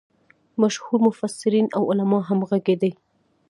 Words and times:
مشهور 0.61 0.99
مفسرین 1.07 1.65
او 1.75 1.81
علما 1.91 2.19
همغږي 2.29 2.75
دي. 2.81 2.91